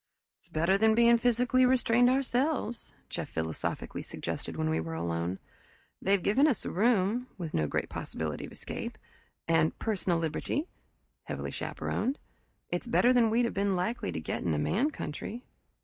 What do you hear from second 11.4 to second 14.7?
chaperoned. It's better than we'd have been likely to get in a